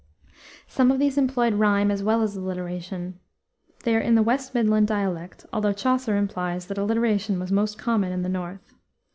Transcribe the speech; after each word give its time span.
Some 0.65 0.89
of 0.89 0.97
these 0.97 1.15
employed 1.15 1.53
rhyme 1.53 1.91
as 1.91 2.01
well 2.01 2.23
as 2.23 2.35
alliteration. 2.35 3.19
They 3.83 3.95
are 3.95 3.99
in 4.01 4.15
the 4.15 4.23
West 4.23 4.55
Midland 4.55 4.87
dialect, 4.87 5.45
although 5.53 5.73
Chaucer 5.73 6.17
implies 6.17 6.65
that 6.65 6.79
alliteration 6.79 7.39
was 7.39 7.51
most 7.51 7.77
common 7.77 8.11
in 8.11 8.23
the 8.23 8.29
north. 8.29 8.73